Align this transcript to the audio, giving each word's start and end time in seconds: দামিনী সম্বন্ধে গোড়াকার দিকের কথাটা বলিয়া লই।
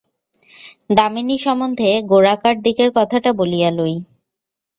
দামিনী 0.89 1.37
সম্বন্ধে 1.39 1.89
গোড়াকার 2.11 2.55
দিকের 2.65 2.89
কথাটা 2.97 3.29
বলিয়া 3.39 3.69
লই। 3.71 3.95